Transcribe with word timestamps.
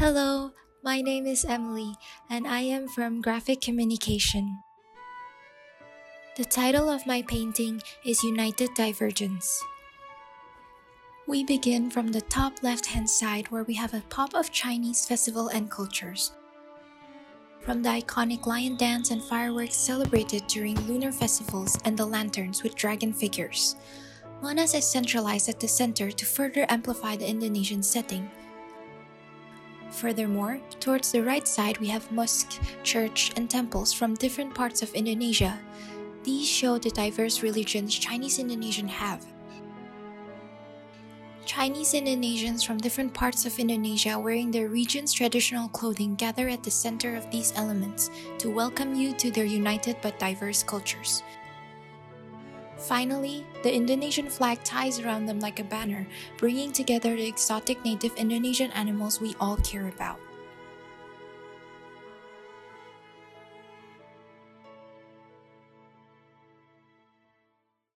Hello, 0.00 0.52
my 0.82 1.02
name 1.02 1.26
is 1.26 1.44
Emilie, 1.44 1.94
and 2.30 2.46
I 2.46 2.60
am 2.60 2.88
from 2.88 3.20
Graphic 3.20 3.60
Communication. 3.60 4.62
The 6.38 6.44
title 6.46 6.88
of 6.88 7.06
my 7.06 7.20
painting 7.20 7.82
is 8.06 8.22
United 8.22 8.70
Divergence. 8.74 9.62
We 11.28 11.44
begin 11.44 11.90
from 11.90 12.12
the 12.12 12.22
top 12.22 12.62
left 12.62 12.86
hand 12.86 13.10
side 13.10 13.50
where 13.50 13.64
we 13.64 13.74
have 13.74 13.92
a 13.92 14.02
pop 14.08 14.32
of 14.32 14.50
Chinese 14.50 15.04
festival 15.04 15.48
and 15.48 15.70
cultures. 15.70 16.32
From 17.60 17.82
the 17.82 17.90
iconic 17.90 18.46
lion 18.46 18.78
dance 18.78 19.10
and 19.10 19.22
fireworks 19.22 19.76
celebrated 19.76 20.46
during 20.46 20.80
lunar 20.86 21.12
festivals 21.12 21.78
and 21.84 21.94
the 21.94 22.06
lanterns 22.06 22.62
with 22.62 22.74
dragon 22.74 23.12
figures. 23.12 23.76
Monas 24.42 24.74
is 24.74 24.90
centralized 24.90 25.50
at 25.50 25.60
the 25.60 25.68
center 25.68 26.10
to 26.10 26.24
further 26.24 26.64
amplify 26.70 27.16
the 27.16 27.28
Indonesian 27.28 27.82
setting. 27.82 28.30
Furthermore, 29.90 30.60
towards 30.78 31.12
the 31.12 31.22
right 31.22 31.46
side 31.46 31.78
we 31.78 31.88
have 31.88 32.10
mosque, 32.12 32.60
church, 32.82 33.32
and 33.36 33.50
temples 33.50 33.92
from 33.92 34.14
different 34.14 34.54
parts 34.54 34.82
of 34.82 34.94
Indonesia. 34.94 35.58
These 36.22 36.48
show 36.48 36.78
the 36.78 36.90
diverse 36.90 37.42
religions 37.42 37.94
Chinese 37.98 38.38
Indonesian 38.38 38.88
have. 38.88 39.26
Chinese 41.44 41.94
Indonesians 41.94 42.64
from 42.64 42.78
different 42.78 43.12
parts 43.12 43.44
of 43.44 43.58
Indonesia 43.58 44.16
wearing 44.16 44.52
their 44.52 44.68
region's 44.68 45.12
traditional 45.12 45.68
clothing 45.68 46.14
gather 46.14 46.48
at 46.48 46.62
the 46.62 46.70
center 46.70 47.16
of 47.16 47.28
these 47.32 47.52
elements 47.56 48.10
to 48.38 48.48
welcome 48.48 48.94
you 48.94 49.12
to 49.14 49.32
their 49.32 49.44
united 49.44 49.96
but 50.00 50.18
diverse 50.20 50.62
cultures. 50.62 51.24
Finally, 52.80 53.44
the 53.62 53.72
Indonesian 53.72 54.28
flag 54.28 54.62
ties 54.64 54.98
around 55.00 55.26
them 55.26 55.38
like 55.38 55.60
a 55.60 55.64
banner, 55.64 56.06
bringing 56.38 56.72
together 56.72 57.14
the 57.14 57.26
exotic 57.26 57.84
native 57.84 58.14
Indonesian 58.16 58.70
animals 58.72 59.20
we 59.20 59.34
all 59.38 59.56
care 59.58 59.88
about. 59.88 60.18